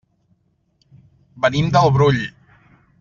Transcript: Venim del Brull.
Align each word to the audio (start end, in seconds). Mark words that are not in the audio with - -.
Venim 1.45 1.69
del 1.77 1.93
Brull. 1.99 2.27